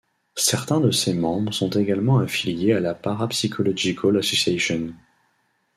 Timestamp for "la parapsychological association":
2.79-4.95